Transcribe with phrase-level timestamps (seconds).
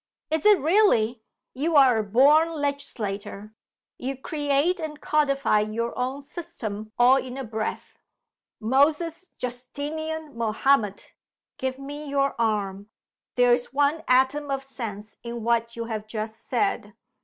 [0.31, 1.21] "Is it, really?
[1.53, 3.53] You are a born legislator.
[3.99, 7.99] You create and codify your own system all in a breath.
[8.59, 11.13] Moses Justinian Mahomet,
[11.59, 12.89] give me your arm!
[13.35, 16.95] There is one atom of sense in what you have just said.